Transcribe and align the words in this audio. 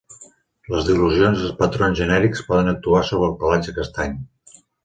Les 0.75 0.85
dilucions 0.87 1.43
i 1.43 1.45
els 1.49 1.53
patrons 1.59 2.01
genèrics 2.01 2.43
poden 2.49 2.73
actuar 2.75 3.05
sobre 3.11 3.31
el 3.31 3.39
pelatge 3.45 3.79
castany. 3.81 4.21